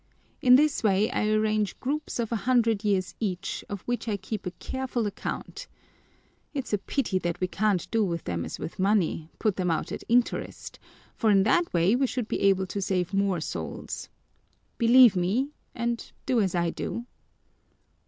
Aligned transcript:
In 0.41 0.55
this 0.55 0.81
way 0.81 1.11
I 1.11 1.27
arrange 1.27 1.79
groups 1.79 2.17
of 2.17 2.31
a 2.31 2.35
hundred 2.49 2.83
years 2.83 3.13
each, 3.19 3.63
of 3.69 3.81
which 3.83 4.07
I 4.07 4.17
keep 4.17 4.47
a 4.47 4.57
careful 4.57 5.05
account. 5.05 5.67
It's 6.55 6.73
a 6.73 6.79
pity 6.79 7.19
that 7.19 7.39
we 7.39 7.45
can't 7.47 7.87
do 7.91 8.03
with 8.03 8.23
them 8.23 8.43
as 8.43 8.57
with 8.57 8.79
money 8.79 9.29
put 9.37 9.57
them 9.57 9.69
out 9.69 9.91
at 9.91 10.03
interest, 10.09 10.79
for 11.13 11.29
in 11.29 11.43
that 11.43 11.71
way 11.71 11.95
we 11.95 12.07
should 12.07 12.27
be 12.27 12.39
able 12.41 12.65
to 12.65 12.81
save 12.81 13.13
more 13.13 13.39
souls. 13.39 14.09
Believe 14.79 15.15
me, 15.15 15.51
and 15.75 16.11
do 16.25 16.41
as 16.41 16.55
I 16.55 16.71
do." 16.71 17.05